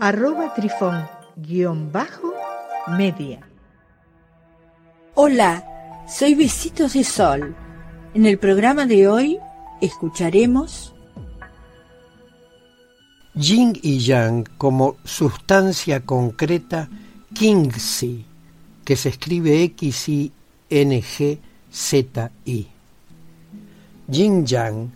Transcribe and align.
arroba 0.00 0.54
trifón 0.54 1.06
guion 1.36 1.90
bajo 1.90 2.32
media. 2.96 3.40
Hola, 5.14 5.64
soy 6.08 6.34
Besitos 6.34 6.92
de 6.92 7.02
Sol. 7.04 7.56
En 8.14 8.24
el 8.24 8.38
programa 8.38 8.86
de 8.86 9.08
hoy 9.08 9.38
escucharemos 9.80 10.94
Yin 13.34 13.78
y 13.82 13.98
Yang 13.98 14.48
como 14.56 14.96
sustancia 15.04 16.00
concreta 16.00 16.88
Kingsi, 17.34 18.24
que 18.84 18.94
se 18.96 19.08
escribe 19.10 19.64
X-I-N-G-Z-I. 19.64 20.28
Yin 24.08 24.46
Yang 24.46 24.90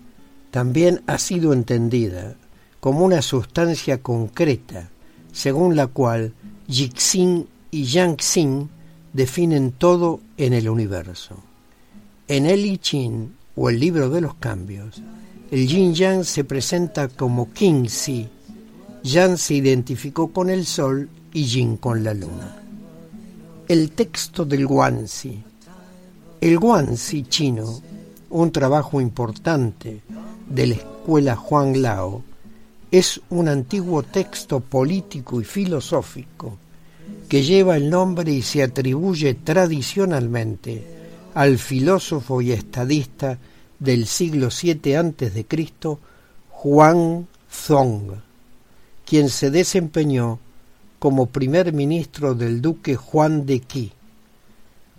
también 0.50 1.03
ha 1.06 1.19
sido 1.19 1.53
entendida 1.53 2.37
como 2.83 3.05
una 3.05 3.23
sustancia 3.23 4.03
concreta 4.03 4.91
según 5.33 5.77
la 5.77 5.87
cual 5.87 6.34
Yixin 6.67 7.47
y 7.70 7.84
Yangxin 7.84 8.69
definen 9.12 9.70
todo 9.70 10.19
en 10.37 10.53
el 10.53 10.69
universo. 10.69 11.37
En 12.27 12.45
el 12.45 12.67
I 12.67 12.79
Ching, 12.79 13.37
o 13.55 13.71
el 13.71 13.79
libro 13.79 14.11
de 14.11 14.21
los 14.21 14.34
cambios, 14.34 15.01
el 15.53 15.69
Yin 15.69 15.95
Yang 15.95 16.25
se 16.25 16.43
presenta 16.43 17.06
como 17.06 17.53
King 17.53 17.87
Si. 17.87 18.29
Yang 19.05 19.39
se 19.39 19.55
identificó 19.55 20.33
con 20.33 20.51
el 20.51 20.67
sol 20.67 21.09
y 21.33 21.45
Yin 21.45 21.77
con 21.77 22.03
la 22.03 22.15
luna. 22.15 22.65
El 23.69 23.93
texto 23.93 24.45
del 24.45 24.67
Guanxi. 24.67 25.41
El 26.41 26.59
Guanxi 26.59 27.23
chino, 27.23 27.81
un 28.31 28.51
trabajo 28.51 29.01
importante 29.01 30.03
de 30.49 30.67
la 30.67 30.75
escuela 30.75 31.37
Juan 31.37 31.81
Lao, 31.81 32.25
es 32.93 33.23
un 33.31 33.48
antiguo 33.48 34.03
texto 34.03 34.61
político 34.61 35.41
y 35.41 35.45
filosófico 35.45 36.59
que 37.27 37.43
lleva 37.43 37.79
el 37.79 37.89
nombre 37.89 38.31
y 38.31 38.43
se 38.43 38.62
atribuye 38.62 39.33
tradicionalmente 39.33 40.84
al 41.33 41.59
filósofo 41.59 42.43
y 42.43 42.53
estadista 42.53 43.39
del 43.79 44.07
siglo 44.07 44.51
VII 44.51 44.95
a.C., 44.95 45.47
Juan 46.51 47.27
Zong, 47.51 48.12
quien 49.06 49.31
se 49.31 49.51
desempeñó 49.51 50.39
como 50.99 51.27
primer 51.27 51.73
ministro 51.73 52.34
del 52.34 52.61
duque 52.61 52.95
Juan 52.95 53.47
de 53.47 53.61
Qi. 53.61 53.91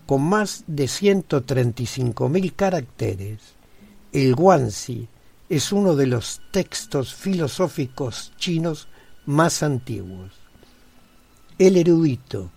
Con 0.08 0.24
más 0.24 0.64
de 0.66 0.86
135.000 0.86 2.54
caracteres, 2.56 3.40
el 4.12 4.34
Guanxi 4.34 5.08
es 5.50 5.72
uno 5.72 5.96
de 5.96 6.08
los 6.08 6.42
textos 6.52 7.14
filosóficos 7.14 8.32
chinos 8.38 8.88
más 9.26 9.64
antiguos. 9.64 10.32
El 11.58 11.78
erudito 11.78 12.50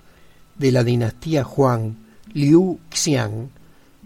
de 0.56 0.72
la 0.72 0.84
dinastía 0.84 1.44
Huang, 1.44 1.94
Liu 2.32 2.78
Xiang, 2.90 3.50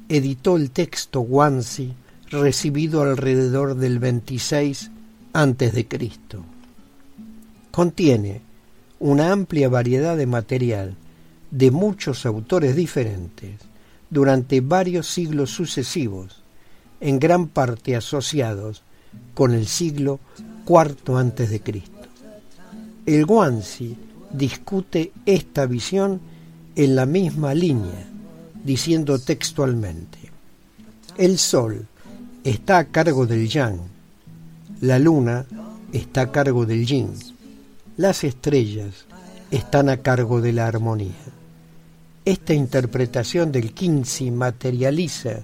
editó 0.09 0.57
el 0.57 0.71
texto 0.71 1.21
Guanxi 1.21 1.95
recibido 2.31 3.03
alrededor 3.03 3.77
del 3.77 3.99
26 3.99 4.91
a.C. 5.33 5.87
Contiene 7.71 8.41
una 8.99 9.33
amplia 9.33 9.69
variedad 9.69 10.17
de 10.17 10.27
material 10.27 10.97
de 11.51 11.71
muchos 11.71 12.27
autores 12.27 12.77
diferentes 12.77 13.61
durante 14.11 14.61
varios 14.61 15.07
siglos 15.07 15.51
sucesivos 15.51 16.43
en 17.01 17.19
gran 17.19 17.49
parte 17.49 17.97
asociados 17.97 18.83
con 19.35 19.55
el 19.55 19.67
siglo 19.67 20.21
IV 20.69 21.17
antes 21.17 21.51
de 21.51 21.61
Cristo. 21.61 21.91
El 23.07 23.27
Guanxi 23.27 23.97
discute 24.31 25.13
esta 25.27 25.67
visión 25.67 26.21
en 26.77 26.95
la 26.95 27.07
misma 27.07 27.55
línea, 27.55 28.07
diciendo 28.63 29.19
textualmente: 29.19 30.19
El 31.17 31.39
sol 31.39 31.87
está 32.45 32.79
a 32.79 32.85
cargo 32.85 33.27
del 33.27 33.49
yang, 33.49 33.79
la 34.81 34.99
luna 34.99 35.47
está 35.93 36.23
a 36.23 36.33
cargo 36.33 36.67
del 36.67 36.87
yin, 36.87 37.13
las 37.97 38.25
estrellas 38.25 39.07
están 39.51 39.89
a 39.89 39.97
cargo 39.99 40.41
de 40.41 40.53
la 40.53 40.67
armonía. 40.67 41.11
Esta 42.25 42.55
interpretación 42.55 43.51
del 43.51 43.73
Qingxi 43.73 44.31
materializa 44.31 45.41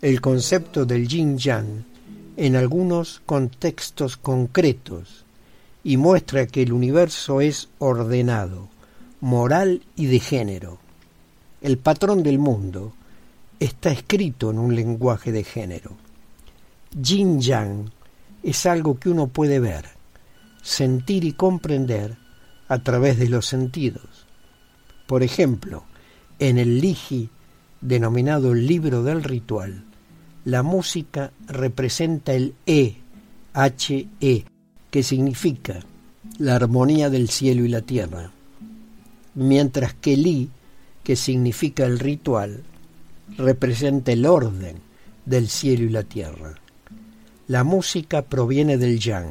el 0.00 0.20
concepto 0.20 0.86
del 0.86 1.08
yin-yang 1.08 1.84
en 2.36 2.54
algunos 2.54 3.20
contextos 3.26 4.16
concretos 4.16 5.24
y 5.82 5.96
muestra 5.96 6.46
que 6.46 6.62
el 6.62 6.72
universo 6.72 7.40
es 7.40 7.68
ordenado, 7.80 8.68
moral 9.20 9.82
y 9.96 10.06
de 10.06 10.20
género. 10.20 10.78
El 11.60 11.78
patrón 11.78 12.22
del 12.22 12.38
mundo 12.38 12.92
está 13.58 13.90
escrito 13.90 14.52
en 14.52 14.60
un 14.60 14.76
lenguaje 14.76 15.32
de 15.32 15.42
género. 15.42 15.96
Yin-yang 16.96 17.90
es 18.44 18.66
algo 18.66 19.00
que 19.00 19.10
uno 19.10 19.26
puede 19.26 19.58
ver, 19.58 19.86
sentir 20.62 21.24
y 21.24 21.32
comprender 21.32 22.16
a 22.68 22.78
través 22.84 23.18
de 23.18 23.28
los 23.28 23.46
sentidos. 23.46 24.26
Por 25.08 25.24
ejemplo, 25.24 25.82
en 26.38 26.58
el 26.58 26.80
Liji, 26.80 27.30
denominado 27.80 28.54
libro 28.54 29.02
del 29.02 29.24
ritual, 29.24 29.87
la 30.48 30.62
música 30.62 31.30
representa 31.46 32.32
el 32.32 32.54
E, 32.64 32.94
H-E, 33.52 34.46
que 34.90 35.02
significa 35.02 35.80
la 36.38 36.56
armonía 36.56 37.10
del 37.10 37.28
cielo 37.28 37.66
y 37.66 37.68
la 37.68 37.82
tierra, 37.82 38.30
mientras 39.34 39.92
que 39.92 40.14
el 40.14 40.26
I, 40.26 40.48
que 41.04 41.16
significa 41.16 41.84
el 41.84 41.98
ritual, 41.98 42.62
representa 43.36 44.12
el 44.12 44.24
orden 44.24 44.76
del 45.26 45.50
cielo 45.50 45.84
y 45.84 45.90
la 45.90 46.04
tierra. 46.04 46.54
La 47.46 47.62
música 47.62 48.22
proviene 48.22 48.78
del 48.78 48.98
yang, 48.98 49.28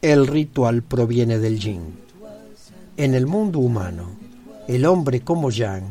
el 0.00 0.26
ritual 0.26 0.80
proviene 0.80 1.38
del 1.38 1.60
yin. 1.60 1.94
En 2.96 3.14
el 3.14 3.26
mundo 3.26 3.58
humano, 3.58 4.12
el 4.66 4.86
hombre 4.86 5.20
como 5.20 5.50
yang 5.50 5.84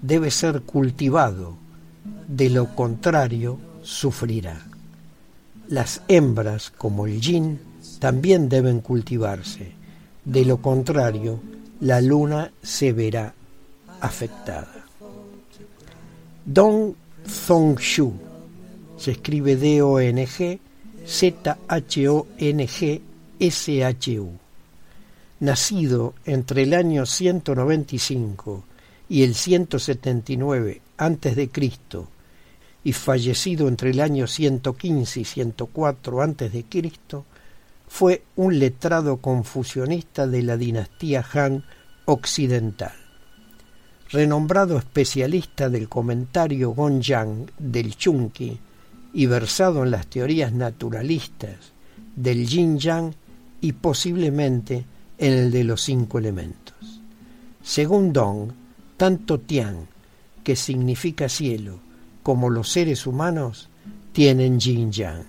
debe 0.00 0.30
ser 0.30 0.62
cultivado, 0.62 1.56
de 2.28 2.48
lo 2.48 2.76
contrario 2.76 3.71
sufrirá. 3.82 4.66
Las 5.68 6.02
hembras, 6.08 6.70
como 6.70 7.06
el 7.06 7.20
yin, 7.20 7.60
también 7.98 8.48
deben 8.48 8.80
cultivarse. 8.80 9.72
De 10.24 10.44
lo 10.44 10.62
contrario, 10.62 11.40
la 11.80 12.00
luna 12.00 12.52
se 12.62 12.92
verá 12.92 13.34
afectada. 14.00 14.86
Dong 16.44 16.94
Zhongshu 17.26 18.12
se 18.96 19.12
escribe 19.12 19.56
D-O-N-G 19.56 20.60
Z-H-O-N-G-S-H-U. 21.06 21.52
Nacido 25.40 26.14
entre 26.24 26.62
el 26.62 26.74
año 26.74 27.04
195 27.04 28.64
y 29.08 29.24
el 29.24 29.34
179 29.34 30.80
antes 30.96 31.34
de 31.34 31.48
Cristo 31.48 32.06
y 32.84 32.92
fallecido 32.92 33.68
entre 33.68 33.90
el 33.90 34.00
año 34.00 34.26
115 34.26 35.20
y 35.20 35.24
104 35.24 36.22
a.C., 36.22 36.64
fue 37.88 38.22
un 38.36 38.58
letrado 38.58 39.18
confucionista 39.18 40.26
de 40.26 40.42
la 40.42 40.56
dinastía 40.56 41.24
Han 41.34 41.64
occidental. 42.06 42.94
Renombrado 44.10 44.78
especialista 44.78 45.68
del 45.68 45.88
comentario 45.88 46.70
Gonyang 46.70 47.50
del 47.58 47.96
Chunqi 47.96 48.58
y 49.12 49.26
versado 49.26 49.84
en 49.84 49.90
las 49.90 50.06
teorías 50.06 50.52
naturalistas 50.52 51.72
del 52.16 52.46
Yin 52.46 52.78
Yang 52.78 53.14
y 53.60 53.72
posiblemente 53.72 54.84
en 55.18 55.32
el 55.32 55.50
de 55.50 55.64
los 55.64 55.82
cinco 55.82 56.18
elementos. 56.18 57.02
Según 57.62 58.12
Dong, 58.12 58.52
tanto 58.96 59.38
Tian, 59.38 59.86
que 60.42 60.56
significa 60.56 61.28
cielo, 61.28 61.78
como 62.22 62.50
los 62.50 62.70
seres 62.70 63.06
humanos 63.06 63.68
tienen 64.12 64.60
yin 64.60 64.92
yang. 64.92 65.24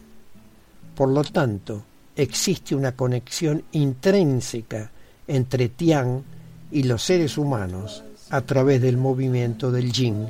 Por 0.95 1.09
lo 1.09 1.23
tanto, 1.23 1.83
existe 2.15 2.75
una 2.75 2.93
conexión 2.93 3.63
intrínseca 3.71 4.91
entre 5.27 5.69
Tian 5.69 6.23
y 6.71 6.83
los 6.83 7.03
seres 7.03 7.37
humanos 7.37 8.03
a 8.29 8.41
través 8.41 8.81
del 8.81 8.97
movimiento 8.97 9.71
del 9.71 9.91
yin 9.91 10.27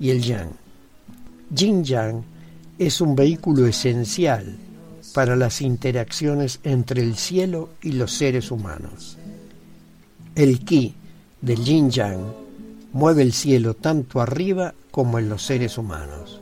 y 0.00 0.10
el 0.10 0.22
yang. 0.22 0.64
Yin 1.54 1.84
Yang 1.84 2.24
es 2.78 3.00
un 3.00 3.14
vehículo 3.14 3.66
esencial 3.66 4.56
para 5.14 5.36
las 5.36 5.60
interacciones 5.60 6.58
entre 6.64 7.02
el 7.02 7.16
cielo 7.16 7.70
y 7.82 7.92
los 7.92 8.12
seres 8.12 8.50
humanos. 8.50 9.18
El 10.34 10.64
ki 10.64 10.94
del 11.40 11.64
yin 11.64 11.90
yang 11.90 12.43
mueve 12.94 13.22
el 13.22 13.32
cielo 13.32 13.74
tanto 13.74 14.20
arriba 14.20 14.72
como 14.92 15.18
en 15.18 15.28
los 15.28 15.42
seres 15.42 15.78
humanos. 15.78 16.40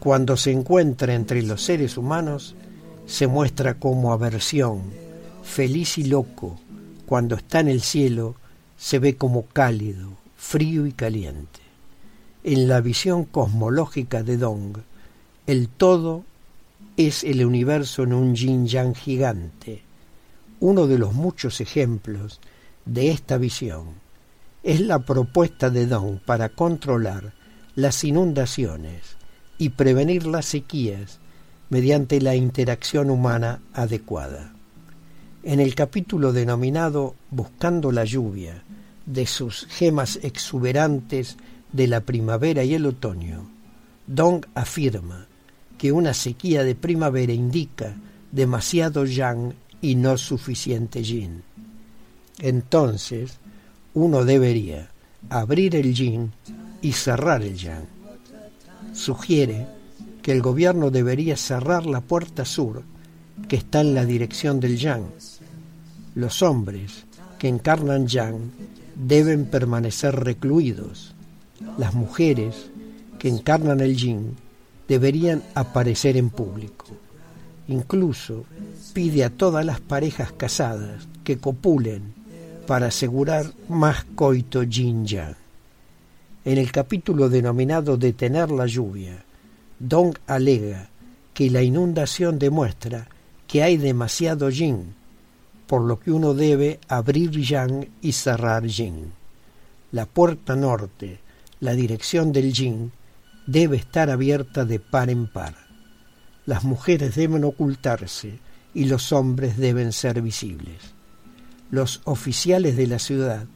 Cuando 0.00 0.36
se 0.36 0.52
encuentra 0.52 1.14
entre 1.14 1.42
los 1.42 1.62
seres 1.62 1.96
humanos, 1.96 2.54
se 3.06 3.26
muestra 3.26 3.78
como 3.78 4.12
aversión, 4.12 4.82
feliz 5.42 5.96
y 5.96 6.04
loco. 6.04 6.60
Cuando 7.06 7.36
está 7.36 7.60
en 7.60 7.68
el 7.68 7.80
cielo, 7.80 8.36
se 8.76 8.98
ve 8.98 9.16
como 9.16 9.46
cálido, 9.46 10.10
frío 10.36 10.86
y 10.86 10.92
caliente. 10.92 11.60
En 12.44 12.68
la 12.68 12.82
visión 12.82 13.24
cosmológica 13.24 14.22
de 14.22 14.36
Dong, 14.36 14.76
el 15.46 15.68
todo 15.70 16.24
es 16.98 17.24
el 17.24 17.46
universo 17.46 18.02
en 18.02 18.12
un 18.12 18.34
yin 18.34 18.66
yang 18.66 18.94
gigante. 18.94 19.80
Uno 20.60 20.86
de 20.86 20.98
los 20.98 21.14
muchos 21.14 21.62
ejemplos 21.62 22.40
de 22.84 23.10
esta 23.10 23.38
visión 23.38 24.02
es 24.62 24.80
la 24.80 25.00
propuesta 25.00 25.70
de 25.70 25.86
Dong 25.86 26.18
para 26.24 26.48
controlar 26.48 27.32
las 27.74 28.04
inundaciones 28.04 29.16
y 29.58 29.70
prevenir 29.70 30.26
las 30.26 30.46
sequías 30.46 31.18
mediante 31.70 32.20
la 32.20 32.36
interacción 32.36 33.10
humana 33.10 33.60
adecuada. 33.72 34.52
En 35.42 35.58
el 35.58 35.74
capítulo 35.74 36.32
denominado 36.32 37.14
Buscando 37.30 37.90
la 37.90 38.04
lluvia, 38.04 38.62
de 39.06 39.26
sus 39.26 39.66
gemas 39.66 40.20
exuberantes 40.22 41.36
de 41.72 41.88
la 41.88 42.00
primavera 42.00 42.62
y 42.62 42.74
el 42.74 42.86
otoño, 42.86 43.50
Dong 44.06 44.44
afirma 44.54 45.26
que 45.78 45.90
una 45.90 46.14
sequía 46.14 46.62
de 46.62 46.74
primavera 46.74 47.32
indica 47.32 47.96
demasiado 48.30 49.04
yang 49.04 49.54
y 49.80 49.96
no 49.96 50.16
suficiente 50.16 51.02
yin. 51.02 51.42
Entonces, 52.38 53.38
uno 53.94 54.24
debería 54.24 54.88
abrir 55.28 55.76
el 55.76 55.94
yin 55.94 56.32
y 56.80 56.92
cerrar 56.92 57.42
el 57.42 57.56
yang. 57.56 57.86
Sugiere 58.92 59.66
que 60.22 60.32
el 60.32 60.42
gobierno 60.42 60.90
debería 60.90 61.36
cerrar 61.36 61.86
la 61.86 62.00
puerta 62.00 62.44
sur, 62.44 62.82
que 63.48 63.56
está 63.56 63.80
en 63.80 63.94
la 63.94 64.04
dirección 64.04 64.60
del 64.60 64.78
yang. 64.78 65.04
Los 66.14 66.42
hombres 66.42 67.04
que 67.38 67.48
encarnan 67.48 68.06
yang 68.06 68.50
deben 68.94 69.46
permanecer 69.46 70.14
recluidos. 70.14 71.14
Las 71.78 71.94
mujeres 71.94 72.70
que 73.18 73.28
encarnan 73.28 73.80
el 73.80 73.96
yin 73.96 74.36
deberían 74.88 75.42
aparecer 75.54 76.16
en 76.16 76.30
público. 76.30 76.86
Incluso 77.68 78.44
pide 78.92 79.24
a 79.24 79.30
todas 79.30 79.64
las 79.64 79.80
parejas 79.80 80.32
casadas 80.32 81.08
que 81.24 81.38
copulen 81.38 82.21
para 82.66 82.86
asegurar 82.86 83.52
más 83.68 84.04
coito 84.14 84.62
yang. 84.62 85.36
En 86.44 86.58
el 86.58 86.72
capítulo 86.72 87.28
denominado 87.28 87.96
Detener 87.96 88.50
la 88.50 88.66
lluvia, 88.66 89.24
Dong 89.78 90.14
alega 90.26 90.88
que 91.34 91.50
la 91.50 91.62
inundación 91.62 92.38
demuestra 92.38 93.08
que 93.46 93.62
hay 93.62 93.76
demasiado 93.76 94.50
yin, 94.50 94.94
por 95.66 95.82
lo 95.82 96.00
que 96.00 96.10
uno 96.10 96.34
debe 96.34 96.80
abrir 96.88 97.30
yang 97.30 97.88
y 98.00 98.12
cerrar 98.12 98.66
yin. 98.66 99.12
La 99.92 100.06
puerta 100.06 100.56
norte, 100.56 101.20
la 101.60 101.74
dirección 101.74 102.32
del 102.32 102.52
yin, 102.52 102.92
debe 103.46 103.76
estar 103.76 104.10
abierta 104.10 104.64
de 104.64 104.78
par 104.80 105.10
en 105.10 105.26
par. 105.26 105.54
Las 106.46 106.64
mujeres 106.64 107.14
deben 107.14 107.44
ocultarse 107.44 108.38
y 108.74 108.86
los 108.86 109.12
hombres 109.12 109.56
deben 109.58 109.92
ser 109.92 110.22
visibles. 110.22 111.01
Los 111.72 112.02
oficiales 112.04 112.76
de 112.76 112.86
la 112.86 112.98
ciudad 112.98 113.46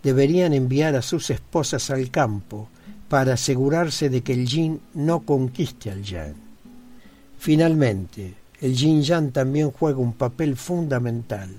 deberían 0.00 0.54
enviar 0.54 0.94
a 0.94 1.02
sus 1.02 1.30
esposas 1.30 1.90
al 1.90 2.12
campo 2.12 2.68
para 3.08 3.34
asegurarse 3.34 4.08
de 4.08 4.22
que 4.22 4.34
el 4.34 4.46
yin 4.46 4.80
no 4.94 5.26
conquiste 5.26 5.90
al 5.90 6.04
yang. 6.04 6.36
Finalmente, 7.40 8.34
el 8.60 8.76
yin 8.76 9.02
yang 9.02 9.32
también 9.32 9.72
juega 9.72 9.98
un 9.98 10.12
papel 10.12 10.54
fundamental 10.54 11.50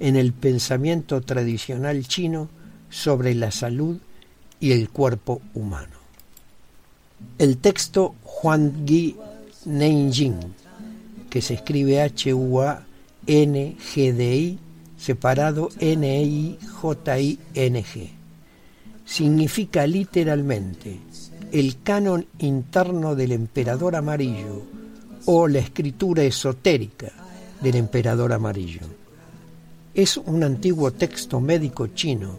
en 0.00 0.16
el 0.16 0.32
pensamiento 0.32 1.20
tradicional 1.20 2.08
chino 2.08 2.48
sobre 2.90 3.32
la 3.36 3.52
salud 3.52 3.98
y 4.58 4.72
el 4.72 4.90
cuerpo 4.90 5.42
humano. 5.54 5.94
El 7.38 7.58
texto 7.58 8.16
Huan 8.24 8.84
Gi 8.84 9.14
Neijing, 9.64 10.40
que 11.30 11.40
se 11.40 11.54
escribe 11.54 12.02
H-U-A-N-G-D-I, 12.02 12.86
separado 14.96 15.68
N-I-J-I-N-G, 15.78 16.56
significa 19.04 19.86
literalmente 19.86 20.98
el 21.52 21.82
canon 21.82 22.26
interno 22.38 23.14
del 23.14 23.32
emperador 23.32 23.94
amarillo 23.96 24.64
o 25.26 25.46
la 25.48 25.58
escritura 25.60 26.22
esotérica 26.24 27.12
del 27.60 27.76
emperador 27.76 28.32
amarillo. 28.32 28.82
Es 29.94 30.16
un 30.16 30.42
antiguo 30.44 30.92
texto 30.92 31.40
médico 31.40 31.86
chino 31.88 32.38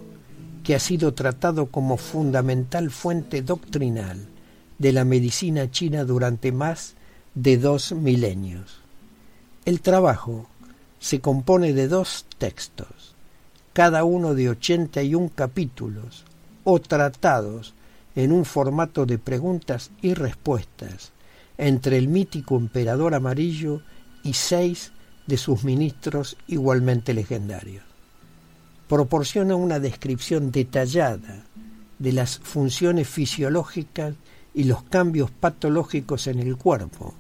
que 0.64 0.76
ha 0.76 0.80
sido 0.80 1.14
tratado 1.14 1.68
como 1.68 1.98
fundamental 1.98 2.92
fuente 2.92 3.42
doctrinal 3.42 4.28
de 4.78 4.92
la 4.92 5.06
medicina 5.06 5.72
china 5.72 6.04
durante 6.04 6.52
más 6.52 6.96
de 7.34 7.58
dos 7.58 7.94
milenios. 7.94 8.82
El 9.66 9.82
trabajo 9.82 10.48
se 11.00 11.20
compone 11.20 11.74
de 11.74 11.88
dos 11.88 12.26
textos, 12.38 13.16
cada 13.74 14.04
uno 14.04 14.34
de 14.34 14.50
81 14.50 15.32
capítulos 15.36 16.24
o 16.64 16.80
tratados 16.80 17.74
en 18.16 18.32
un 18.32 18.46
formato 18.46 19.06
de 19.06 19.20
preguntas 19.20 19.92
y 20.02 20.14
respuestas 20.14 21.12
entre 21.58 21.98
el 21.98 22.08
mítico 22.08 22.58
emperador 22.58 23.16
amarillo 23.16 23.82
y 24.24 24.34
seis 24.34 24.92
de 25.28 25.38
sus 25.38 25.64
ministros 25.64 26.38
igualmente 26.48 27.14
legendarios. 27.14 27.84
Proporciona 28.88 29.56
una 29.56 29.80
descripción 29.80 30.52
detallada 30.52 31.44
de 32.00 32.14
las 32.14 32.40
funciones 32.40 33.08
fisiológicas 33.08 34.16
y 34.54 34.64
los 34.64 34.84
cambios 34.84 35.30
patológicos 35.30 36.28
en 36.28 36.40
el 36.40 36.58
cuerpo, 36.58 37.14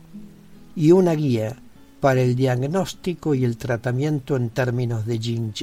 y 0.75 0.91
una 0.91 1.13
guía 1.13 1.57
para 1.99 2.21
el 2.21 2.35
diagnóstico 2.35 3.33
y 3.33 3.43
el 3.43 3.57
tratamiento 3.57 4.35
en 4.35 4.49
términos 4.49 5.05
de 5.05 5.19
yang. 5.19 5.53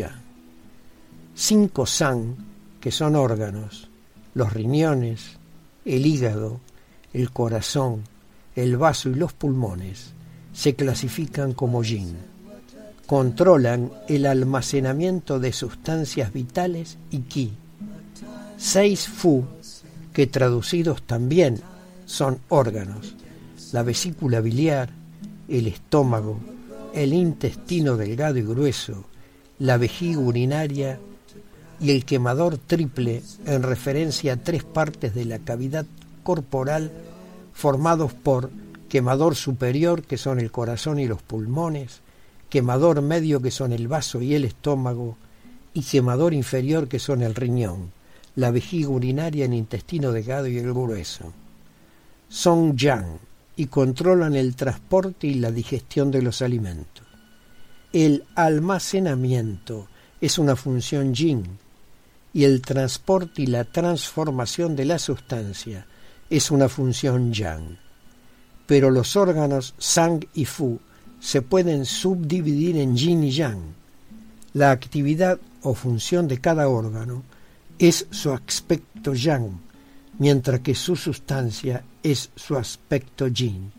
Cinco 1.35 1.87
san, 1.87 2.37
que 2.81 2.91
son 2.91 3.17
órganos, 3.17 3.88
los 4.35 4.53
riñones, 4.53 5.38
el 5.85 6.07
hígado, 6.07 6.61
el 7.12 7.31
corazón, 7.31 8.03
el 8.57 8.76
vaso 8.76 9.09
y 9.09 9.14
los 9.14 9.33
pulmones, 9.33 10.12
se 10.53 10.75
clasifican 10.75 11.53
como 11.53 11.83
yin. 11.83 12.17
Controlan 13.07 13.91
el 14.09 14.26
almacenamiento 14.26 15.38
de 15.38 15.53
sustancias 15.53 16.33
vitales 16.33 16.99
y 17.11 17.21
ki. 17.21 17.53
Seis 18.57 19.09
fu 19.09 19.45
que 20.12 20.26
traducidos 20.26 21.03
también 21.03 21.61
son 22.07 22.38
órganos, 22.49 23.17
la 23.73 23.83
vesícula 23.83 24.41
biliar, 24.41 24.91
el 25.49 25.67
estómago, 25.67 26.39
el 26.95 27.13
intestino 27.13 27.97
delgado 27.97 28.39
y 28.39 28.43
grueso, 28.43 29.05
la 29.59 29.77
vejiga 29.77 30.19
urinaria 30.19 30.99
y 31.81 31.91
el 31.91 32.05
quemador 32.05 32.59
triple 32.59 33.23
en 33.47 33.63
referencia 33.63 34.35
a 34.35 34.37
tres 34.37 34.65
partes 34.65 35.15
de 35.15 35.25
la 35.25 35.39
cavidad 35.39 35.87
corporal 36.23 36.93
formados 37.53 38.13
por 38.13 38.51
quemador 38.89 39.35
superior 39.35 40.03
que 40.03 40.17
son 40.17 40.41
el 40.41 40.51
corazón 40.51 40.99
y 40.99 41.07
los 41.07 41.23
pulmones, 41.23 42.01
quemador 42.49 43.03
medio 43.03 43.41
que 43.43 43.51
son 43.51 43.73
el 43.73 43.89
vaso 43.89 44.23
y 44.23 44.35
el 44.35 44.45
estómago 44.45 45.17
y 45.73 45.83
quemador 45.83 46.35
inferior 46.35 46.89
que 46.89 46.99
son 46.99 47.23
el 47.23 47.35
riñón 47.35 47.91
la 48.37 48.51
vejiga 48.51 48.89
urinaria, 48.89 49.45
el 49.45 49.55
intestino 49.55 50.13
delgado 50.13 50.47
y 50.47 50.59
el 50.59 50.73
grueso. 50.73 51.33
Son 52.29 52.77
yang 52.77 53.19
y 53.56 53.66
controlan 53.66 54.34
el 54.34 54.56
transporte 54.56 55.26
y 55.26 55.34
la 55.34 55.50
digestión 55.50 56.11
de 56.11 56.23
los 56.23 56.42
alimentos. 56.42 57.06
El 57.92 58.25
almacenamiento 58.34 59.88
es 60.20 60.38
una 60.38 60.56
función 60.56 61.14
yin 61.14 61.44
y 62.32 62.44
el 62.44 62.61
transporte 62.61 63.42
y 63.42 63.46
la 63.46 63.64
transformación 63.64 64.75
de 64.75 64.84
la 64.84 64.99
sustancia 64.99 65.87
es 66.28 66.50
una 66.50 66.68
función 66.68 67.32
yang. 67.32 67.78
Pero 68.66 68.90
los 68.90 69.14
órganos 69.14 69.75
sang 69.78 70.26
y 70.34 70.44
fu 70.44 70.80
se 71.20 71.42
pueden 71.42 71.84
subdividir 71.84 72.76
en 72.78 72.96
yin 72.96 73.25
y 73.25 73.30
yang. 73.30 73.61
La 74.52 74.73
actividad 74.73 75.38
o 75.62 75.75
función 75.75 76.26
de 76.26 76.40
cada 76.40 76.68
órgano 76.68 77.23
es 77.78 78.06
su 78.11 78.32
aspecto 78.32 79.14
yang, 79.14 79.61
mientras 80.18 80.61
que 80.61 80.75
su 80.75 80.97
sustancia 80.97 81.83
es 82.02 82.30
su 82.37 82.56
aspecto 82.56 83.28
yin. 83.28 83.73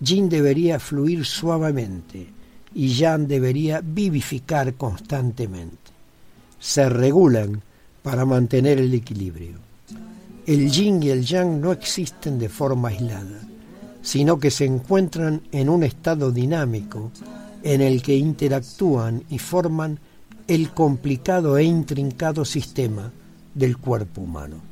Yin 0.00 0.28
debería 0.28 0.78
fluir 0.78 1.24
suavemente 1.24 2.26
y 2.74 2.88
yang 2.88 3.26
debería 3.26 3.80
vivificar 3.82 4.74
constantemente. 4.74 5.92
Se 6.58 6.88
regulan 6.88 7.62
para 8.02 8.24
mantener 8.24 8.78
el 8.78 8.92
equilibrio. 8.94 9.58
El 10.46 10.70
yin 10.70 11.02
y 11.02 11.10
el 11.10 11.24
yang 11.24 11.60
no 11.60 11.70
existen 11.70 12.38
de 12.38 12.48
forma 12.48 12.88
aislada, 12.88 13.40
sino 14.02 14.38
que 14.38 14.50
se 14.50 14.64
encuentran 14.64 15.42
en 15.52 15.68
un 15.68 15.84
estado 15.84 16.32
dinámico 16.32 17.12
en 17.62 17.80
el 17.80 18.02
que 18.02 18.16
interactúan 18.16 19.22
y 19.30 19.38
forman 19.38 20.00
el 20.48 20.70
complicado 20.70 21.56
e 21.58 21.64
intrincado 21.64 22.44
sistema 22.44 23.12
del 23.54 23.78
cuerpo 23.78 24.22
humano. 24.22 24.71